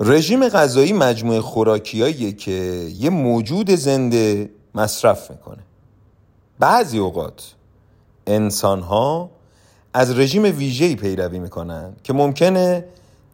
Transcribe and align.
رژیم 0.00 0.48
غذایی 0.48 0.92
مجموعه 0.92 1.40
خوراکیاییه 1.40 2.32
که 2.32 2.52
یه 2.98 3.10
موجود 3.10 3.70
زنده 3.70 4.50
مصرف 4.74 5.30
می‌کنه. 5.30 5.62
بعضی 6.58 6.98
اوقات 6.98 7.54
انسان 8.26 8.80
ها 8.80 9.30
از 9.94 10.18
رژیم 10.18 10.42
ویژه‌ای 10.42 10.96
پیروی 10.96 11.38
می‌کنن 11.38 11.92
که 12.02 12.12
ممکنه 12.12 12.84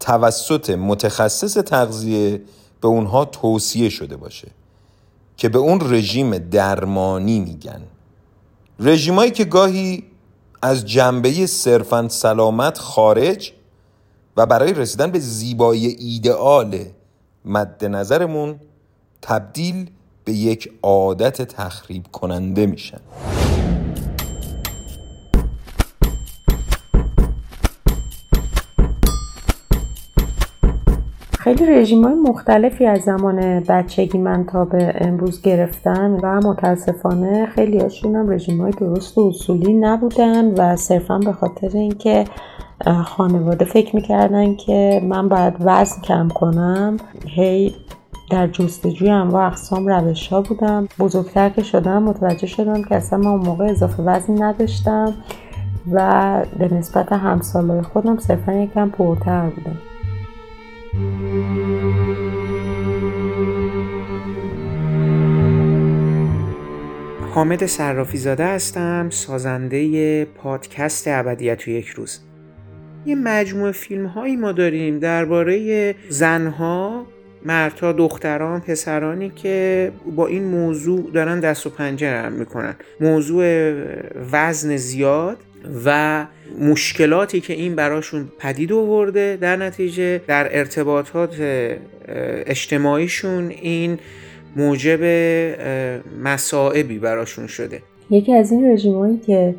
توسط 0.00 0.70
متخصص 0.70 1.54
تغذیه 1.54 2.42
به 2.80 2.88
اونها 2.88 3.24
توصیه 3.24 3.88
شده 3.88 4.16
باشه 4.16 4.48
که 5.36 5.48
به 5.48 5.58
اون 5.58 5.92
رژیم 5.92 6.38
درمانی 6.38 7.40
میگن. 7.40 7.82
رژیمایی 8.78 9.30
که 9.30 9.44
گاهی 9.44 10.04
از 10.62 10.86
جنبه 10.86 11.46
صرفا 11.46 12.08
سلامت 12.08 12.78
خارج 12.78 13.52
و 14.36 14.46
برای 14.46 14.72
رسیدن 14.72 15.10
به 15.10 15.18
زیبایی 15.18 15.86
ایدئال 15.86 16.76
مد 17.44 17.84
نظرمون 17.84 18.54
تبدیل 19.22 19.90
به 20.24 20.32
یک 20.32 20.72
عادت 20.82 21.42
تخریب 21.42 22.06
کننده 22.12 22.66
میشن. 22.66 23.00
خیلی 31.38 31.66
رژیم 31.66 32.04
های 32.04 32.14
مختلفی 32.14 32.86
از 32.86 33.00
زمان 33.00 33.60
بچگی 33.60 34.18
من 34.18 34.44
تا 34.46 34.64
به 34.64 34.94
امروز 34.96 35.42
گرفتن 35.42 36.10
و 36.10 36.40
متاسفانه 36.48 37.46
خیلی 37.46 37.78
هاشون 37.78 38.16
هم 38.16 38.30
رژیم 38.30 38.60
های 38.60 38.72
درست 38.72 39.18
و 39.18 39.20
اصولی 39.28 39.72
نبودن 39.72 40.44
و 40.44 40.76
صرفا 40.76 41.18
به 41.18 41.32
خاطر 41.32 41.70
اینکه 41.74 42.24
خانواده 42.92 43.64
فکر 43.64 43.96
می‌کردن 43.96 44.56
که 44.56 45.00
من 45.04 45.28
باید 45.28 45.54
وزن 45.60 46.02
کم 46.02 46.28
کنم. 46.28 46.96
هی 47.26 47.74
در 48.30 48.46
جستجوی 48.46 49.10
انواع 49.10 49.46
اقسام 49.46 49.86
روش 49.86 50.28
ها 50.28 50.42
بودم. 50.42 50.88
بزرگتر 50.98 51.48
که 51.48 51.62
شدم 51.62 52.02
متوجه 52.02 52.46
شدم 52.46 52.82
که 52.82 52.96
اصلا 52.96 53.18
من 53.18 53.26
اون 53.26 53.46
موقع 53.46 53.64
اضافه 53.64 54.02
وزن 54.02 54.42
نداشتم 54.42 55.14
و 55.92 56.46
به 56.58 56.74
نسبت 56.74 57.12
همسالای 57.12 57.82
خودم 57.82 58.18
صرفا 58.18 58.52
یکم 58.52 58.90
پرتر 58.90 59.50
بودم. 59.50 59.78
حامد 67.34 67.66
صرافی 67.66 68.18
زاده 68.18 68.46
هستم 68.46 69.10
سازنده 69.10 70.24
پادکست 70.24 71.08
ابدیت 71.08 71.58
تو 71.58 71.70
یک 71.70 71.86
روز. 71.86 72.20
یه 73.06 73.14
مجموعه 73.14 73.72
فیلم 73.72 74.06
هایی 74.06 74.36
ما 74.36 74.52
داریم. 74.52 74.98
درباره 74.98 75.94
زنها 76.08 77.06
مردها 77.46 77.92
دختران 77.92 78.60
پسرانی 78.60 79.30
که 79.30 79.90
با 80.16 80.26
این 80.26 80.44
موضوع 80.44 81.10
دارن 81.14 81.40
دست 81.40 81.66
و 81.66 81.70
پنجه 81.70 82.06
نرم 82.06 82.32
می‌کنن. 82.32 82.74
موضوع 83.00 83.72
وزن 84.32 84.76
زیاد 84.76 85.36
و 85.84 86.26
مشکلاتی 86.60 87.40
که 87.40 87.52
این 87.52 87.74
براشون 87.74 88.28
پدید 88.38 88.72
آورده 88.72 89.38
در 89.40 89.56
نتیجه 89.56 90.20
در 90.26 90.58
ارتباطات 90.58 91.30
اجتماعیشون 92.46 93.50
این 93.50 93.98
موجب 94.56 95.02
مسائبی 96.22 96.98
براشون 96.98 97.46
شده. 97.46 97.82
یکی 98.10 98.34
از 98.34 98.52
این 98.52 98.72
رژیمایی 98.72 99.20
که 99.26 99.54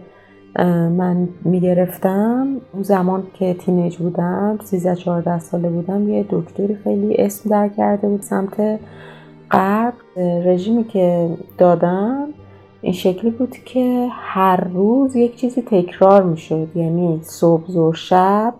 من 0.97 1.27
می‌گرفتم. 1.43 2.47
اون 2.73 2.83
زمان 2.83 3.23
که 3.33 3.53
تینیج 3.53 3.97
بودم 3.97 4.59
13 4.63 4.95
14 4.95 5.39
ساله 5.39 5.69
بودم 5.69 6.09
یه 6.09 6.25
دکتری 6.29 6.75
خیلی 6.75 7.15
اسم 7.17 7.49
در 7.49 7.67
کرده 7.67 8.07
بود 8.07 8.21
سمت 8.21 8.79
غرب. 9.51 9.93
رژیمی 10.45 10.83
که 10.83 11.29
دادم 11.57 12.27
این 12.81 12.93
شکلی 12.93 13.31
بود 13.31 13.57
که 13.65 14.07
هر 14.11 14.63
روز 14.73 15.15
یک 15.15 15.35
چیزی 15.35 15.61
تکرار 15.61 16.23
می‌شد. 16.23 16.67
یعنی 16.75 17.19
صبح 17.23 17.67
زور 17.67 17.94
شب 17.94 18.53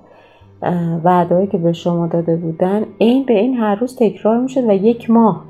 وعدهایی 1.04 1.48
که 1.48 1.58
به 1.58 1.74
شما 1.74 2.08
داده 2.08 2.36
بودن 2.36 2.86
این 2.98 3.26
به 3.26 3.34
این 3.34 3.54
هر 3.54 3.76
روز 3.76 3.96
تکرار 3.96 4.42
می‌شد 4.42 4.70
و 4.70 4.74
یک 4.74 5.10
ماه. 5.10 5.44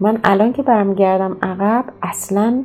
من 0.00 0.18
الان 0.24 0.52
که 0.52 0.62
برمیگردم 0.62 1.36
عقب 1.42 1.84
اصلا 2.02 2.62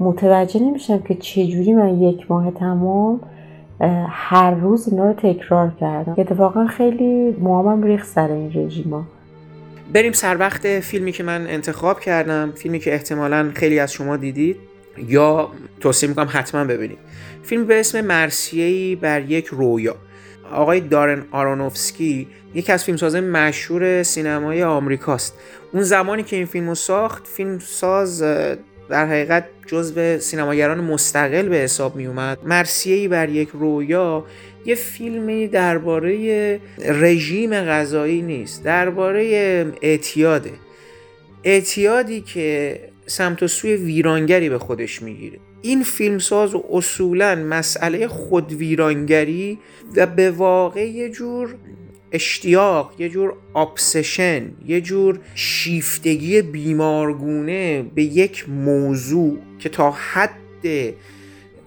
متوجه 0.00 0.60
نمیشم 0.60 0.98
که 0.98 1.14
چجوری 1.14 1.72
من 1.72 2.02
یک 2.02 2.30
ماه 2.30 2.50
تمام 2.50 3.20
هر 4.08 4.54
روز 4.54 4.88
اینا 4.88 5.06
رو 5.06 5.12
تکرار 5.12 5.72
کردم. 5.80 6.14
اتفاقا 6.18 6.66
خیلی 6.66 7.30
موامم 7.30 7.82
ریخ 7.82 8.04
سر 8.04 8.32
این 8.32 8.52
رژیما. 8.54 9.04
بریم 9.92 10.12
سر 10.12 10.36
وقت 10.36 10.80
فیلمی 10.80 11.12
که 11.12 11.22
من 11.22 11.46
انتخاب 11.46 12.00
کردم. 12.00 12.52
فیلمی 12.56 12.78
که 12.78 12.92
احتمالا 12.92 13.50
خیلی 13.54 13.78
از 13.78 13.92
شما 13.92 14.16
دیدید. 14.16 14.56
یا 15.08 15.48
توصیه 15.80 16.08
می‌کنم 16.08 16.28
حتما 16.30 16.64
ببینید. 16.64 16.98
فیلم 17.42 17.64
به 17.64 17.80
اسم 17.80 18.00
مرسیهی 18.00 18.96
بر 18.96 19.20
یک 19.20 19.46
رویا. 19.46 19.94
آقای 20.52 20.80
دارن 20.80 21.22
آرونوفسکی 21.32 22.28
یکی 22.54 22.72
از 22.72 22.84
فیلمسازهای 22.84 23.26
مشهور 23.26 24.02
سینمای 24.02 24.62
آمریکاست. 24.62 25.34
اون 25.72 25.82
زمانی 25.82 26.22
که 26.22 26.36
این 26.36 26.46
فیلم 26.46 26.74
ساخت 26.74 27.26
فیلم 27.26 27.58
ساز 27.58 28.22
در 28.88 29.06
حقیقت 29.06 29.44
جزو 29.70 30.18
سینماگران 30.18 30.80
مستقل 30.80 31.48
به 31.48 31.56
حساب 31.56 31.96
می 31.96 32.06
اومد 32.06 32.38
مرسیهی 32.44 33.08
بر 33.08 33.28
یک 33.28 33.48
رویا 33.52 34.24
یه 34.64 34.74
فیلمی 34.74 35.48
درباره 35.48 36.60
رژیم 36.78 37.54
غذایی 37.54 38.22
نیست 38.22 38.64
درباره 38.64 39.22
اعتیاده. 39.82 40.50
اعتیادی 41.44 42.20
که 42.20 42.80
سمت 43.06 43.42
و 43.42 43.48
سوی 43.48 43.76
ویرانگری 43.76 44.48
به 44.48 44.58
خودش 44.58 45.02
می‌گیره. 45.02 45.38
این 45.62 45.82
فیلمساز 45.82 46.54
اصولا 46.72 47.34
مسئله 47.34 48.08
خودویرانگری 48.08 49.58
و 49.96 50.06
به 50.06 50.30
واقع 50.30 50.88
یه 50.88 51.08
جور 51.08 51.54
اشتیاق 52.12 52.92
یه 52.98 53.08
جور 53.08 53.34
آبسشن 53.54 54.42
یه 54.66 54.80
جور 54.80 55.18
شیفتگی 55.34 56.42
بیمارگونه 56.42 57.82
به 57.94 58.02
یک 58.02 58.48
موضوع 58.48 59.38
که 59.58 59.68
تا 59.68 59.90
حد 59.90 60.94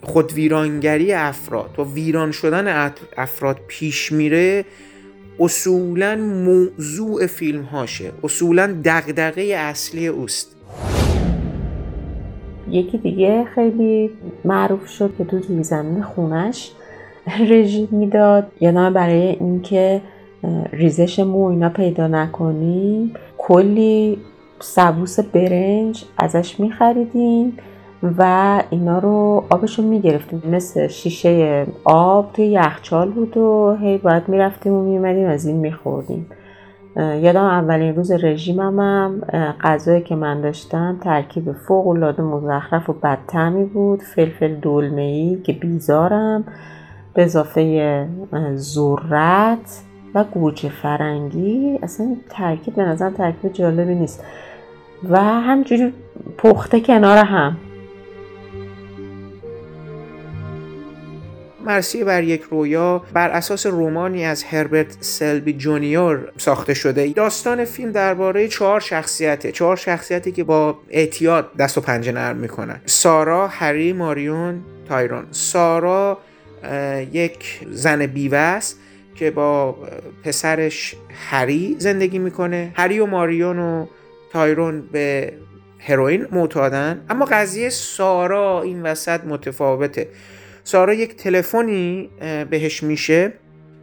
خودویرانگری 0.01 1.13
افراد 1.13 1.79
و 1.79 1.83
ویران 1.83 2.31
شدن 2.31 2.93
افراد 3.17 3.57
پیش 3.67 4.11
میره 4.11 4.65
اصولا 5.39 6.15
موضوع 6.15 7.27
فیلم 7.27 7.61
هاشه 7.61 8.11
اصولا 8.23 8.75
دغدغه 8.83 9.41
اصلی 9.41 10.07
اوست. 10.07 10.55
یکی 12.69 12.97
دیگه 12.97 13.45
خیلی 13.55 14.09
معروف 14.45 14.87
شد 14.87 15.13
که 15.17 15.23
تو 15.23 15.63
زمین 15.63 16.03
خونش 16.03 16.71
رژیم 17.49 17.87
می‌داد. 17.91 18.51
یادم 18.61 18.93
برای 18.93 19.27
اینکه 19.39 20.01
ریزش 20.71 21.19
مو 21.19 21.45
اینا 21.45 21.69
پیدا 21.69 22.07
نکنیم. 22.07 23.13
کلی 23.37 24.17
سبوس 24.59 25.19
برنج 25.19 26.05
ازش 26.17 26.59
میخریدیم 26.59 27.57
و 28.17 28.63
اینا 28.69 28.99
رو 28.99 29.43
آبشو 29.49 29.83
می‌گرفتیم. 29.83 30.43
مثل 30.51 30.87
شیشه 30.87 31.65
آب 31.83 32.33
توی 32.33 32.45
یخچال 32.45 33.11
بود 33.11 33.37
و 33.37 33.77
هی 33.81 33.97
باید 33.97 34.29
می‌رفتیم 34.29 34.73
و 34.73 34.83
میمدیم 34.83 35.27
از 35.27 35.45
این 35.45 35.57
میخوردیم. 35.57 36.25
یادم 36.95 37.43
اولین 37.43 37.95
روز 37.95 38.11
رژیمم 38.11 38.79
هم 38.79 39.21
غذایی 39.61 40.01
که 40.01 40.15
من 40.15 40.41
داشتم 40.41 40.99
ترکیب 41.03 41.51
فوق 41.51 41.87
العاده 41.87 42.23
مزخرف 42.23 42.89
و 42.89 42.93
بدتمی 42.93 43.65
بود. 43.65 44.01
فلفل 44.01 44.55
دلمه 44.55 45.01
ای 45.01 45.37
که 45.43 45.53
بیزارم 45.53 46.43
به 47.13 47.23
اضافه 47.23 48.07
ذرت. 48.55 49.83
و 50.15 50.23
گوجه 50.23 50.69
فرنگی 50.69 51.79
اصلا 51.83 52.15
ترکیب 52.29 52.75
به 52.75 52.83
نظرم 52.83 53.13
ترکیب 53.13 53.53
جالبی 53.53 53.95
نیست. 53.95 54.23
و 55.09 55.23
همجوری 55.23 55.93
پخته 56.37 56.79
کنار 56.79 57.17
هم. 57.17 57.57
مرسی 61.65 62.03
بر 62.03 62.23
یک 62.23 62.41
رویا. 62.41 63.01
بر 63.13 63.29
اساس 63.29 63.65
رومانی 63.65 64.25
از 64.25 64.43
هربرت 64.43 64.97
سلبی 64.99 65.53
جونیور 65.53 66.31
ساخته 66.37 66.73
شده. 66.73 67.07
داستان 67.07 67.65
فیلم 67.65 67.91
درباره 67.91 68.47
چهار 68.47 68.79
شخصیته. 68.79 69.51
چهار 69.51 69.75
شخصیتی 69.75 70.31
که 70.31 70.43
با 70.43 70.77
اعتیاد 70.89 71.55
دست 71.55 71.77
و 71.77 71.81
پنجه 71.81 72.11
نرم 72.11 72.35
می‌کنن. 72.35 72.81
سارا 72.85 73.47
هری 73.47 73.93
ماریون 73.93 74.61
تایرون. 74.89 75.25
سارا 75.31 76.17
یک 77.11 77.59
زن 77.71 78.05
بیوه 78.05 78.37
است. 78.37 78.79
که 79.15 79.31
با 79.31 79.77
پسرش 80.23 80.95
هری 81.29 81.75
زندگی 81.79 82.19
می‌کنه. 82.19 82.71
هری 82.75 82.99
و 82.99 83.05
ماریون 83.05 83.59
و 83.59 83.85
تایرون 84.31 84.81
به 84.91 85.33
هروئین 85.79 86.27
معتادن 86.31 87.05
اما 87.09 87.25
قضیه 87.25 87.69
سارا 87.69 88.61
این 88.61 88.83
وسط 88.83 89.23
متفاوته. 89.23 90.07
سارا 90.63 90.93
یک 90.93 91.15
تلفنی 91.15 92.09
بهش 92.49 92.83
میشه 92.83 93.33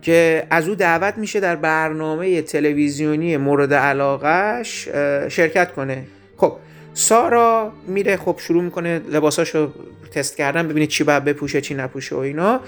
که 0.03 0.47
از 0.50 0.69
او 0.69 0.75
دعوت 0.75 1.19
میشه 1.19 1.41
در 1.41 1.56
برنامه 1.56 2.43
تلویزیونی 2.43 3.37
مورد 3.37 3.75
علاقهش 3.75 4.88
شرکت 5.29 5.73
کنه. 5.73 6.06
خب 6.37 6.56
سارا 6.94 7.73
میره 7.87 8.17
خب 8.17 8.37
شروع 8.38 8.62
می‌کنه 8.62 9.00
لباساشو 9.09 9.73
تست 10.12 10.37
کردن 10.37 10.69
ببینید 10.69 10.88
چی 10.88 11.05
باید 11.05 11.25
بپوشه 11.25 11.61
چی 11.61 11.75
نپوشه 11.75 12.17
و 12.17 12.19
اینا. 12.19 12.61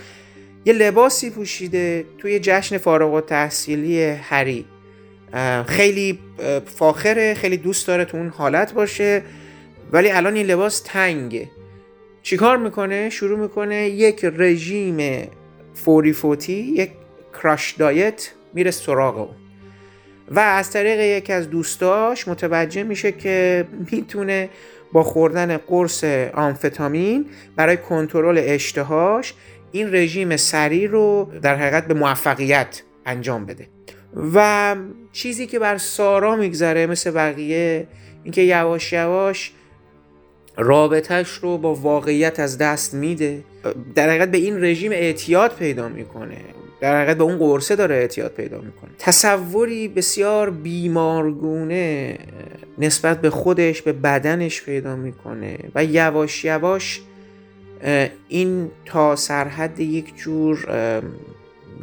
یه 0.65 0.73
لباسی 0.73 1.31
پوشیده 1.31 2.05
توی 2.19 2.39
جشن 2.39 2.79
فارغ 2.79 3.15
و 3.15 3.21
تحصیلی 3.21 4.03
هری 4.05 4.65
خیلی 5.67 6.19
فاخره 6.67 7.35
خیلی 7.35 7.57
دوست 7.57 7.87
داره 7.87 8.05
تو 8.05 8.17
اون 8.17 8.29
حالت 8.29 8.75
باشه 8.75 9.23
ولی 9.93 10.11
الان 10.11 10.35
این 10.35 10.47
لباس 10.47 10.81
تنگه. 10.81 11.49
چیکار 12.23 12.57
می‌کنه؟ 12.57 13.11
شروع 13.11 13.39
می‌کنه 13.39 13.89
یک 13.89 14.25
رژیم 14.25 15.29
فوری 15.75 16.13
فوتی 16.13 16.53
یک 16.53 16.91
کراش 17.43 17.73
دایت 17.73 18.31
میره 18.55 18.71
سراغ 18.71 19.19
اون. 19.19 19.37
و 20.31 20.39
از 20.39 20.71
طریق 20.71 21.01
یکی 21.01 21.33
از 21.33 21.51
دوستاش 21.51 22.29
متوجه 22.29 22.83
میشه 22.83 23.13
که 23.13 23.67
می‌تونه 23.93 24.49
با 24.93 25.03
خوردن 25.03 25.57
قرص 25.57 26.05
آمفتامین 26.35 27.27
برای 27.57 27.77
کنترل 27.77 28.43
اشتهاش 28.45 29.35
این 29.73 29.95
رژیم 29.95 30.37
سریع 30.37 30.89
رو 30.91 31.33
در 31.43 31.57
حقیقت 31.57 31.87
به 31.87 31.95
موفقیت 31.95 32.83
انجام 33.07 33.47
بده. 33.47 33.69
و 34.35 34.77
چیزی 35.13 35.47
که 35.47 35.59
بر 35.59 35.79
سارا 35.79 36.37
میگذره 36.37 36.87
مثل 36.87 37.11
بقیه 37.11 37.87
اینکه 38.25 38.43
یواش 38.43 38.93
یواش 38.93 39.53
رابطهش 40.57 41.29
رو 41.29 41.59
با 41.59 41.75
واقعیت 41.75 42.41
از 42.41 42.59
دست 42.59 42.95
میده. 42.95 43.45
در 43.95 44.09
حقیقت 44.09 44.31
به 44.31 44.39
این 44.39 44.65
رژیم 44.65 44.93
اعتیاد 44.93 45.57
پیدا 45.57 45.89
می‌کنه. 45.89 46.37
در 46.81 46.97
حقیقت 46.97 47.17
به 47.17 47.25
اون 47.25 47.39
قرصه 47.39 47.77
داره 47.77 47.95
اعتیاد 47.95 48.33
پیدا 48.33 48.61
می‌کنه. 48.61 48.91
تصوری 48.99 49.89
بسیار 49.89 50.51
بیمارگونه 50.51 52.19
نسبت 52.79 53.21
به 53.21 53.31
خودش 53.31 53.83
به 53.83 53.93
بدنش 53.93 54.63
پیدا 54.63 54.97
می‌کنه 54.97 55.59
و 55.75 55.85
یواش 55.85 56.45
یواش 56.45 57.01
این 58.29 58.71
تا 58.85 59.17
سرحد 59.17 59.81
یک 59.81 60.17
جور 60.17 60.67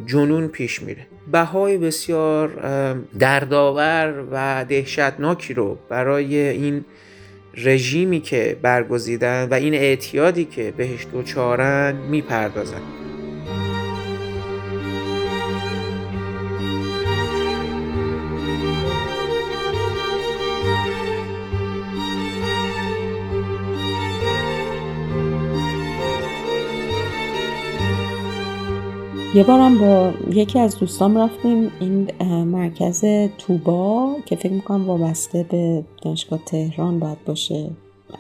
جنون 0.06 0.48
پیش 0.48 0.82
میره. 0.82 1.06
بهای 1.32 1.78
بسیار 1.78 2.50
دردآور 3.20 4.24
و 4.32 4.66
دهشتناکی 4.70 5.54
رو 5.54 5.78
برای 5.90 6.38
این 6.50 6.86
رژیمی 7.58 8.20
که 8.20 8.58
برگزیدن 8.62 9.48
و 9.52 9.54
این 9.54 9.74
اعتیادی 9.74 10.46
که 10.46 10.74
بهش 10.78 11.08
دوچارن 11.14 11.96
می‌پردازن. 11.96 12.82
یه 29.36 29.44
بارم 29.44 29.78
با 29.78 30.12
یکی 30.32 30.60
از 30.60 30.80
دوستان 30.80 31.18
رفتیم 31.18 31.72
این 31.80 32.12
مرکز 32.44 33.06
توبا 33.38 34.16
که 34.26 34.36
فکر 34.36 34.52
می‌کنم 34.52 34.88
وابسته 34.88 35.46
به 35.50 35.84
دانشگاه 36.02 36.40
تهران 36.46 37.00
باید 37.00 37.26
باشه. 37.26 37.70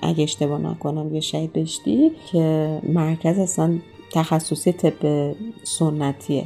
اگه 0.01 0.23
اشتباه 0.23 0.61
نکنم 0.61 1.13
یه 1.13 1.19
شهید 1.19 1.53
بشتی 1.53 2.11
که 2.31 2.79
مرکز 2.83 3.39
اصلا 3.39 3.79
تخصصی 4.13 4.71
طب 4.71 5.33
سنتیه. 5.63 6.45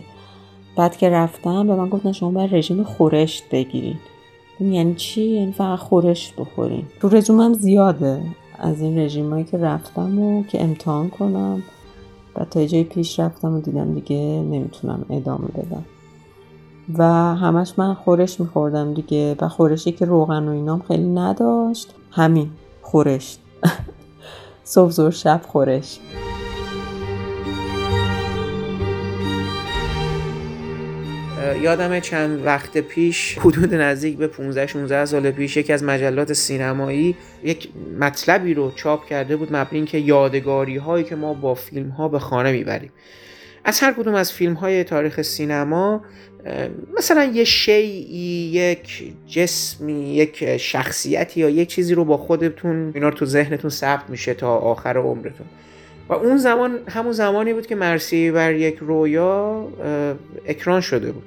بعد 0.76 0.98
که 0.98 1.10
رفتم 1.10 1.68
به 1.68 1.76
من 1.76 1.90
گفتن 1.90 2.12
شما 2.12 2.32
باید 2.32 2.56
رژیم 2.56 2.84
خورشت 2.84 3.44
بگیرید 3.52 4.00
یعنی 4.60 4.96
چی؟ 4.96 5.24
یعنی 5.24 5.52
فقط 5.52 5.80
خورشت 5.80 6.36
بخورین. 6.36 6.84
تو 7.00 7.10
رزومم 7.10 7.54
زیاده 7.54 8.22
از 8.60 8.82
این 8.82 9.00
رژیمایی 9.00 9.44
که 9.44 9.58
رفتم 9.58 10.20
و 10.20 10.44
که 10.44 10.64
امتحان 10.64 11.10
کنم. 11.10 11.64
و 12.36 12.46
تا 12.46 12.66
جای 12.66 12.84
پیش 12.84 13.20
رفتم 13.20 13.54
و 13.54 13.62
دیدم 13.62 13.94
دیگه 13.94 14.18
نمی‌تونم 14.18 15.06
ادامه 15.10 15.48
بدم. 15.48 15.86
و 16.98 17.04
همش 17.36 17.74
من 17.78 17.94
خورش 17.94 18.40
میخوردم 18.40 18.94
دیگه 18.94 19.36
و 19.42 19.48
خورشی 19.48 19.92
که 19.92 20.06
روغن 20.06 20.48
و 20.48 20.52
اینام 20.52 20.82
خیلی 20.88 21.08
نداشت. 21.10 21.96
همین 22.12 22.50
خورش 22.82 23.38
صبح 24.64 24.90
زور 24.90 25.12
شب 25.12 25.42
خورش. 25.48 26.00
یادم 31.62 32.00
چند 32.00 32.46
وقت 32.46 32.78
پیش 32.78 33.38
حدود 33.38 33.76
نزدیک 33.76 34.18
به 34.18 34.28
15 34.28 34.68
16 34.68 35.06
سال 35.06 35.32
پیش 35.32 35.58
یکی 35.58 35.74
از 35.74 35.84
مجلات 35.84 36.34
سینمایی 36.34 37.16
یک 37.44 37.70
مطلبی 38.00 38.54
رو 38.54 38.72
چاپ 38.76 39.06
کرده 39.06 39.36
بود 39.36 39.56
مبنی 39.56 39.86
که 39.86 39.98
یادگاری 39.98 40.78
هایی 40.78 41.04
که 41.04 41.16
ما 41.16 41.34
با 41.34 41.56
فیلم 41.56 41.90
ها 41.90 42.08
به 42.08 42.20
خانه 42.20 42.52
می‌بریم. 42.52 42.92
از 43.66 43.80
هر 43.80 43.94
کدوم 43.94 44.16
از 44.16 44.34
فیلم 44.34 44.54
های 44.54 44.84
تاریخ 44.84 45.22
سینما 45.22 46.02
مثلا 46.98 47.24
یه 47.24 47.44
شیعی 47.44 48.52
یک 48.54 49.14
جسمی 49.28 50.16
یک 50.16 50.58
شخصیتی 50.58 51.40
یا 51.40 51.50
یک 51.50 51.70
چیزی 51.70 51.94
رو 51.96 52.06
با 52.06 52.18
خودتون 52.18 52.92
اینا 52.96 53.10
رو 53.10 53.16
تو 53.16 53.26
ذهنتون 53.26 53.70
ثبت 53.70 54.10
میشه 54.10 54.34
تا 54.34 54.58
آخر 54.58 54.98
عمرتون. 54.98 55.48
و 56.10 56.14
اون 56.14 56.38
زمان 56.38 56.80
همون 56.90 57.12
زمانی 57.12 57.54
بود 57.54 57.68
که 57.68 57.76
مرسی 57.76 58.32
بر 58.32 58.54
یک 58.54 58.78
رویا 58.78 59.68
اکران 60.48 60.82
شده 60.82 61.12
بود. 61.12 61.24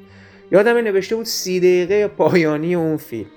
یادم 0.52 0.76
نوشته 0.76 1.16
بود 1.16 1.26
سی 1.26 1.60
دقیقه 1.60 2.08
پایانی 2.08 2.74
اون 2.74 2.96
فیلم. 2.96 3.30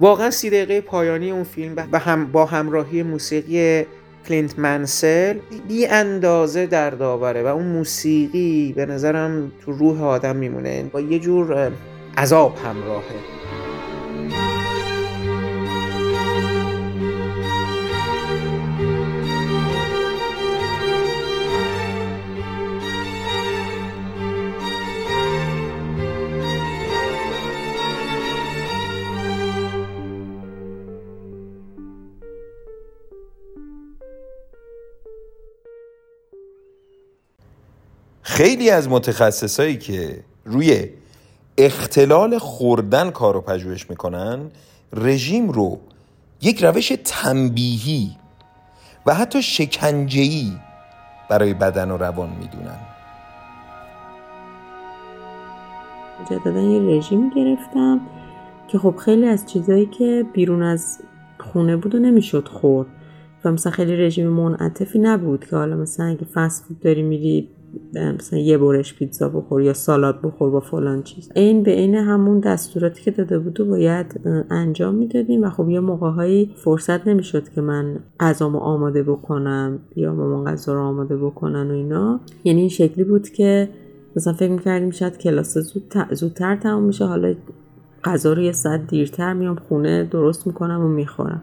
واقعا 0.00 0.30
سی 0.30 0.50
دقیقه 0.50 0.80
پایانی 0.80 1.30
اون 1.30 1.44
فیلم 1.44 1.74
با, 1.74 1.98
هم 1.98 2.32
با 2.32 2.46
همراهی 2.46 3.02
موسیقی 3.02 3.86
کلینت 4.28 4.58
منسل 4.58 5.38
بی 5.68 5.86
اندازه 5.86 6.66
دردآوره 6.66 7.42
و 7.42 7.46
اون 7.46 7.66
موسیقی 7.66 8.72
به 8.76 8.86
نظرم 8.86 9.52
تو 9.64 9.72
روح 9.72 10.04
آدم 10.04 10.36
میمونه. 10.36 10.82
با 10.82 11.00
یه 11.00 11.18
جور 11.18 11.72
عذاب 12.18 12.58
همراهه. 12.64 13.39
خیلی 38.22 38.70
از 38.70 38.88
متخصصایی 38.88 39.76
که 39.76 40.24
روی 40.44 40.88
اختلال 41.58 42.38
خوردن 42.38 43.10
کار 43.10 43.34
رو 43.34 43.40
پژوهش 43.40 43.90
می‌کنن 43.90 44.50
رژیم 44.92 45.50
رو 45.50 45.80
یک 46.42 46.64
روش 46.64 46.92
تنبیهی 47.04 48.10
و 49.06 49.14
حتی 49.14 49.42
شکنجهی 49.42 50.52
برای 51.30 51.54
بدن 51.54 51.90
و 51.90 51.96
روان 51.96 52.30
می‌دونن. 52.30 52.78
جدیدن 56.30 56.70
یه 56.70 56.98
رژیم 56.98 57.30
گرفتم 57.30 58.00
که 58.68 58.78
خب 58.78 58.96
خیلی 58.96 59.26
از 59.26 59.46
چیزایی 59.46 59.86
که 59.86 60.26
بیرون 60.32 60.62
از 60.62 60.98
خونه 61.38 61.76
بود 61.76 61.94
و 61.94 61.98
نمی‌شد 61.98 62.48
خورد. 62.48 62.88
و 63.44 63.52
مثلا 63.52 63.72
خیلی 63.72 63.96
رژیم 63.96 64.28
منعطفی 64.28 64.98
نبود 64.98 65.46
که 65.46 65.56
حالا 65.56 65.76
مثلا 65.76 66.06
اگه 66.06 66.26
فست 66.34 66.64
فود 66.64 66.80
داری 66.80 67.02
میری 67.02 67.48
مثلا 67.94 68.38
یه 68.38 68.58
برش 68.58 68.94
پیتزا 68.94 69.28
بخور 69.28 69.62
یا 69.62 69.72
سالاد 69.72 70.20
بخور 70.22 70.50
با 70.50 70.60
فلان 70.60 71.02
چیز. 71.02 71.30
این 71.34 71.62
به 71.62 71.70
عین 71.70 71.94
همون 71.94 72.40
دستوراتی 72.40 73.02
که 73.02 73.10
داده 73.10 73.38
بود 73.38 73.60
و 73.60 73.64
باید 73.64 74.20
انجام 74.50 74.94
می‌دادیم 74.94 75.42
و 75.42 75.50
خب 75.50 75.68
یه 75.68 75.80
موقعهایی 75.80 76.54
فرصت 76.56 77.08
نمی‌شد 77.08 77.48
که 77.48 77.60
من 77.60 77.96
غذامو 78.20 78.58
آماده 78.58 79.02
بکنم 79.02 79.78
یا 79.96 80.14
مامان 80.14 80.44
غذا 80.44 80.74
رو 80.74 80.80
آماده 80.80 81.16
بکنن 81.16 81.70
و 81.70 81.74
اینا. 81.74 82.20
یعنی 82.44 82.60
این 82.60 82.68
شکلی 82.68 83.04
بود 83.04 83.28
که 83.28 83.68
مثلا 84.16 84.32
فکر 84.32 84.50
می‌کردیم 84.50 84.90
شاید 84.90 85.18
کلاس 85.18 85.58
زود 85.58 85.94
زودتر 86.10 86.56
تموم 86.56 86.82
میشه 86.82 87.04
حالا 87.04 87.34
غذا 88.04 88.32
رو 88.32 88.42
یه 88.42 88.52
ساعت 88.52 88.86
دیرتر 88.86 89.32
میام 89.32 89.56
خونه 89.56 90.04
درست 90.04 90.46
می‌کنم 90.46 90.84
و 90.84 90.88
می‌خورم. 90.88 91.42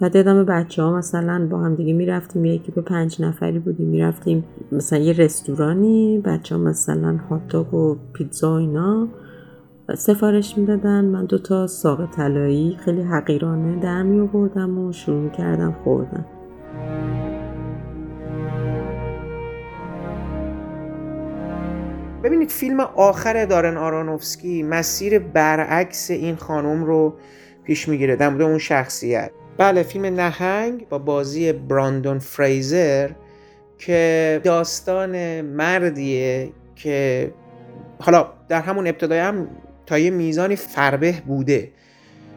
بعد 0.00 0.16
یادم 0.16 0.44
بچه 0.44 0.82
ها 0.82 0.96
مثلا 0.96 1.48
با 1.50 1.58
هم 1.58 1.74
دیگه 1.74 1.92
می‌رفتیم 1.92 2.44
یکی 2.44 2.72
به 2.72 2.80
پنج 2.82 3.22
نفری 3.22 3.58
بودیم 3.58 3.88
می‌رفتیم 3.88 4.44
مثلا 4.72 4.98
یه 4.98 5.12
رستورانی 5.12 6.22
بچه 6.24 6.54
ها 6.56 6.60
مثلا 6.60 7.18
هاتاگ 7.30 7.74
و 7.74 7.96
پیتزا 8.12 8.52
و 8.52 8.54
اینا. 8.54 9.08
سفارش 9.96 10.58
می‌دادن 10.58 11.04
من 11.04 11.24
دوتا 11.24 11.66
ساق 11.66 12.10
طلایی 12.10 12.76
خیلی 12.84 13.02
حقیرانه 13.02 13.80
در 13.80 14.02
می 14.02 14.20
آوردم 14.20 14.78
و 14.78 14.92
شروع 14.92 15.30
کردم 15.30 15.76
خوردم 15.84 16.26
ببین 22.22 22.42
ببینید 22.42 22.50
فیلم 22.50 22.80
آخر 22.80 23.44
دارن 23.44 23.76
آرانوفسکی 23.76 24.62
مسیر 24.62 25.18
برعکس 25.18 26.10
این 26.10 26.36
خانم 26.36 26.84
رو 26.84 27.14
پیش 27.64 27.88
می‌گیره 27.88 28.16
در 28.16 28.28
مورد 28.28 28.42
اون 28.42 28.58
شخصیت. 28.58 29.30
بله 29.58 29.82
فیلم 29.82 30.04
نهنگ 30.04 30.88
با 30.88 30.98
بازی 30.98 31.52
براندون 31.52 32.18
فریزر 32.18 33.10
که 33.78 34.40
داستان 34.44 35.40
مردیه 35.40 36.52
که 36.76 37.30
حالا 37.98 38.26
در 38.48 38.60
همون 38.60 38.86
ابتدای 38.86 39.18
هم 39.18 39.48
تا 39.86 39.98
یه 39.98 40.10
میزانی 40.10 40.56
فربه 40.56 41.14
بوده. 41.26 41.70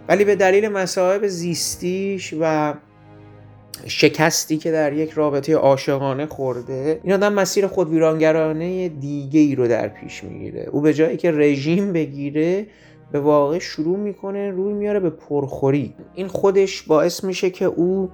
ولی 0.07 0.25
به 0.25 0.35
دلیل 0.35 0.67
مسائب 0.67 1.27
زیستیش 1.27 2.33
و 2.39 2.73
شکستی 3.87 4.57
که 4.57 4.71
در 4.71 4.93
یک 4.93 5.11
رابطه 5.11 5.55
عاشقانه 5.55 6.25
خورده 6.25 6.99
این 7.03 7.13
آدم 7.13 7.33
مسیر 7.33 7.67
خود 7.67 7.89
ویرانگرانه 7.89 8.89
دیگه 8.89 9.39
ای 9.39 9.55
رو 9.55 9.67
در 9.67 9.87
پیش 9.87 10.23
می‌گیره. 10.23 10.69
او 10.71 10.81
به 10.81 10.93
جایی 10.93 11.17
که 11.17 11.31
رژیم 11.31 11.93
بگیره 11.93 12.65
به 13.11 13.19
واقع 13.19 13.59
شروع 13.59 13.97
می‌کنه 13.97 14.51
روی 14.51 14.73
میاره 14.73 14.99
به 14.99 15.09
پرخوری. 15.09 15.93
این 16.13 16.27
خودش 16.27 16.81
باعث 16.81 17.23
میشه 17.23 17.49
که 17.49 17.65
او 17.65 18.09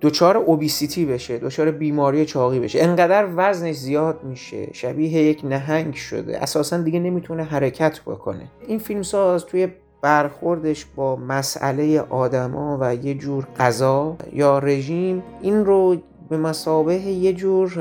دچار 0.00 0.36
اوبیسیتی 0.36 1.04
بشه 1.04 1.38
دچار 1.38 1.70
بیماری 1.70 2.26
چاقی 2.26 2.60
بشه. 2.60 2.82
انقدر 2.82 3.28
وزنش 3.36 3.76
زیاد 3.76 4.24
میشه 4.24 4.68
شبیه 4.72 5.10
یک 5.10 5.40
نهنگ 5.44 5.94
شده. 5.94 6.42
اساسا 6.42 6.78
دیگه 6.78 7.00
نمی‌تونه 7.00 7.42
حرکت 7.42 8.00
بکنه. 8.00 8.42
این 8.66 8.78
فیلمساز 8.78 9.46
توی 9.46 9.68
برخوردش 10.02 10.86
با 10.96 11.16
مسئله 11.16 12.00
آدما 12.00 12.78
و 12.80 12.94
یه 12.94 13.14
جور 13.14 13.46
غذا 13.58 14.16
یا 14.32 14.58
رژیم 14.58 15.22
این 15.42 15.64
رو 15.64 15.96
به 16.28 16.36
مسابه 16.36 16.94
یه 16.94 17.32
جور 17.32 17.72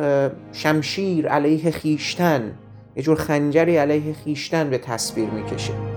شمشیر 0.51 1.27
علیه 1.27 1.71
خیشتن 1.71 2.51
یه 2.95 3.03
جور 3.03 3.15
خنجری 3.15 3.77
علیه 3.77 4.13
خیشتن 4.13 4.69
به 4.69 4.77
تصویر 4.77 5.29
می‌کشه. 5.29 5.94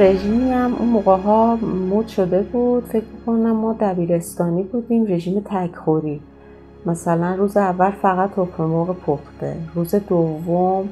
هم 0.00 0.74
اون 0.78 0.88
موقع 0.88 1.16
ها 1.16 1.56
مود 1.56 2.08
شده 2.08 2.42
بود. 2.42 2.84
فکر 2.84 3.04
کنم 3.26 3.56
ما 3.56 3.76
دبیرستانی 3.80 4.62
بودیم 4.62 5.06
رژیم 5.06 5.40
تکخوری. 5.40 6.20
مثلا 6.86 7.34
روز 7.34 7.56
اول 7.56 7.90
فقط 7.90 8.30
تخم 8.30 8.64
مرغ 8.64 8.96
پخته. 8.96 9.56
روز 9.74 9.94
دوم 9.94 10.88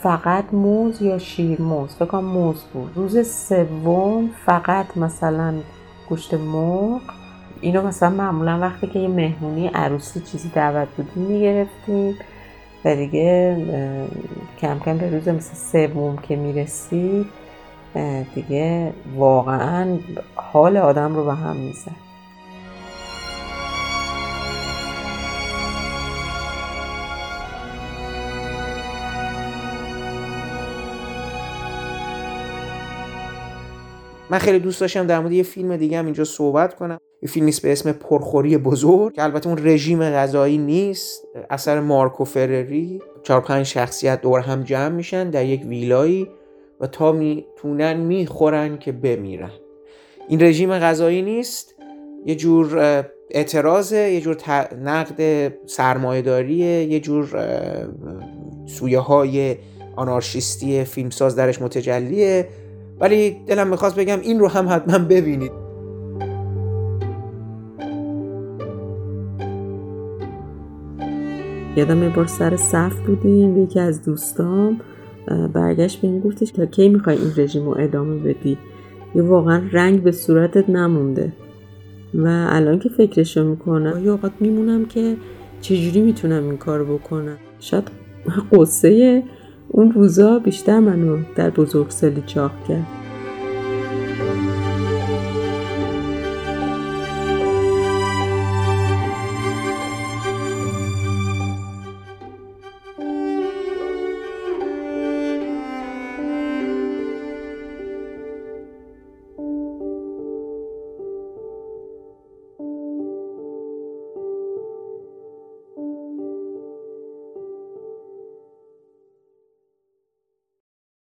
فقط 0.00 0.44
موز 0.52 1.02
یا 1.02 1.18
شیرموز 1.18 1.90
فکر 1.90 2.04
کنم 2.04 2.24
موز 2.24 2.62
بود. 2.72 2.90
روز 2.94 3.28
سوم 3.28 4.30
فقط 4.46 4.96
مثلا 4.96 5.54
گوشت 6.08 6.34
مرغ. 6.34 7.00
اینو 7.60 7.82
مثلا 7.82 8.10
معمولا 8.10 8.58
وقتی 8.60 8.86
که 8.86 8.98
یه 8.98 9.08
مهمونی 9.08 9.66
عروسی 9.66 10.20
چیزی 10.20 10.48
دعوت 10.54 10.88
بودیم 10.96 11.24
می‌گرفتیم. 11.24 12.14
و 12.84 12.96
دیگه 12.96 13.56
کم 14.60 14.78
کم 14.78 14.98
به 14.98 15.10
روز 15.10 15.28
مثل 15.28 15.54
سوم 15.54 16.16
که 16.16 16.36
می‌رسید 16.36 17.26
دیگه 18.34 18.92
واقعا 19.16 19.98
حال 20.34 20.76
آدم 20.76 21.16
رو 21.16 21.24
به 21.24 21.34
هم 21.34 21.56
می‌زد. 21.56 22.12
من 34.30 34.38
خیلی 34.38 34.58
دوست 34.58 34.80
داشتم 34.80 35.06
در 35.06 35.20
مورد 35.20 35.32
یه 35.32 35.42
فیلم 35.42 35.76
دیگه 35.76 35.98
هم 35.98 36.04
اینجا 36.04 36.24
صحبت 36.24 36.74
کنم. 36.74 36.98
یه 37.22 37.28
فیلم 37.28 37.46
نیست 37.46 37.62
به 37.62 37.72
اسم 37.72 37.92
پرخوری 37.92 38.58
بزرگ 38.58 39.14
که 39.14 39.22
البته 39.22 39.48
اون 39.48 39.58
رژیم 39.66 40.10
غذایی 40.10 40.58
نیست. 40.58 41.24
اثر 41.50 41.80
مارکو 41.80 42.24
فرری 42.24 43.00
چهار 43.22 43.40
پنج 43.40 43.66
شخصیت 43.66 44.20
دور 44.20 44.40
هم 44.40 44.62
جمع 44.62 44.88
میشن 44.88 45.30
در 45.30 45.44
یک 45.44 45.62
ویلایی. 45.66 46.28
و 46.82 46.86
تا 46.86 47.12
می‌تونن 47.12 47.96
می‌خورن 47.96 48.78
که 48.78 48.92
بمیرن. 48.92 49.50
این 50.28 50.42
رژیم 50.42 50.78
غذایی 50.78 51.22
نیست. 51.22 51.74
یه 52.26 52.34
جور 52.34 52.78
اعتراضه 53.30 53.96
یه 53.96 54.20
جور 54.20 54.36
نقد 54.84 55.52
سرمایهداریه 55.66 56.84
یه 56.84 57.00
جور 57.00 57.28
سویه 58.66 58.98
های 58.98 59.56
آنارشیستی 59.96 60.84
فیلمساز 60.84 61.36
درش 61.36 61.62
متجلیه. 61.62 62.48
ولی 63.00 63.36
دلم 63.46 63.68
می‌خواست 63.68 63.96
بگم 63.96 64.20
این 64.20 64.40
رو 64.40 64.48
هم 64.48 64.68
حتما 64.68 64.98
ببینید. 64.98 65.52
یادم 71.76 72.02
یه 72.02 72.08
بار 72.08 72.26
سر 72.26 72.56
صف 72.56 72.92
بودیم 73.06 73.62
یکی 73.62 73.80
از 73.80 74.02
دوستام 74.02 74.80
برگشت 75.52 76.00
به 76.00 76.08
این 76.08 76.20
گفتش 76.20 76.52
که 76.52 76.66
کی 76.66 76.88
می‌خوای 76.88 77.16
این 77.16 77.32
رژیم 77.36 77.64
رو 77.64 77.76
ادامه 77.78 78.16
بدی؟ 78.18 78.58
یا 79.14 79.26
واقعا 79.26 79.62
رنگ 79.72 80.02
به 80.02 80.12
صورتت 80.12 80.70
نمونده. 80.70 81.32
و 82.14 82.46
الان 82.50 82.78
که 82.78 82.88
فکرشو 82.88 83.44
می‌کنم 83.44 84.04
یا 84.04 84.12
اوقات 84.12 84.32
میمونم 84.40 84.84
که 84.84 85.16
چجوری 85.60 86.00
می‌تونم 86.00 86.44
این 86.44 86.56
کار 86.56 86.84
بکنم؟ 86.84 87.36
شاید 87.60 87.84
قصه 88.52 89.22
اون 89.68 89.92
روزا 89.92 90.38
بیشتر 90.38 90.80
منو 90.80 91.18
در 91.36 91.50
بزرگسالی 91.50 92.22
چاق 92.26 92.52
کرد. 92.68 92.86